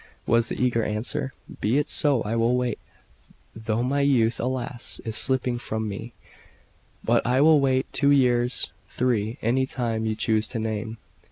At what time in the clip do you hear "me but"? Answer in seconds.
5.87-7.23